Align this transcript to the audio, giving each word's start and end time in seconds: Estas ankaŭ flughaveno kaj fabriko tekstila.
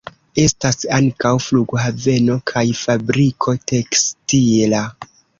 Estas 0.43 0.77
ankaŭ 0.95 1.33
flughaveno 1.47 2.37
kaj 2.51 2.63
fabriko 2.79 3.55
tekstila. 3.73 4.81